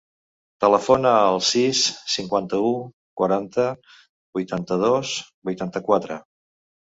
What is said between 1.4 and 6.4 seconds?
sis, cinquanta-u, quaranta, vuitanta-dos, vuitanta-quatre.